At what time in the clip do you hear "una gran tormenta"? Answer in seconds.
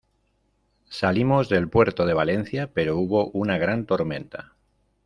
3.33-4.55